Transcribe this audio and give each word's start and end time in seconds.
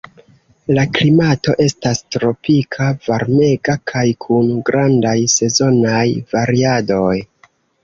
La 0.77 0.83
klimato 0.99 1.53
estas 1.65 2.01
tropika, 2.15 2.87
varmega 3.09 3.77
kaj 3.93 4.03
kun 4.27 4.49
grandaj 4.73 5.15
sezonaj 5.37 6.03
variadoj. 6.35 7.17